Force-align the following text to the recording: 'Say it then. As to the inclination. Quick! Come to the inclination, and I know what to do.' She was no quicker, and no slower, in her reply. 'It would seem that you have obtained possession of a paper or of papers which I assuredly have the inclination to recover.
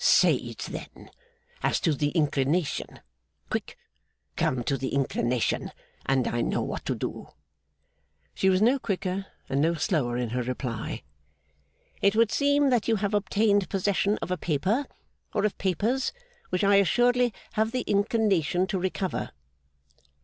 'Say 0.03 0.33
it 0.33 0.57
then. 0.71 1.11
As 1.61 1.79
to 1.79 1.93
the 1.93 2.09
inclination. 2.09 3.01
Quick! 3.51 3.77
Come 4.35 4.63
to 4.63 4.75
the 4.75 4.95
inclination, 4.95 5.71
and 6.07 6.27
I 6.27 6.41
know 6.41 6.63
what 6.63 6.85
to 6.85 6.95
do.' 6.95 7.27
She 8.33 8.49
was 8.49 8.63
no 8.63 8.79
quicker, 8.79 9.27
and 9.47 9.61
no 9.61 9.75
slower, 9.75 10.17
in 10.17 10.29
her 10.29 10.41
reply. 10.41 11.03
'It 12.01 12.15
would 12.15 12.31
seem 12.31 12.71
that 12.71 12.87
you 12.87 12.95
have 12.95 13.13
obtained 13.13 13.69
possession 13.69 14.17
of 14.23 14.31
a 14.31 14.37
paper 14.37 14.87
or 15.35 15.45
of 15.45 15.55
papers 15.59 16.11
which 16.49 16.63
I 16.63 16.77
assuredly 16.77 17.31
have 17.51 17.71
the 17.71 17.81
inclination 17.81 18.65
to 18.65 18.79
recover. 18.79 19.29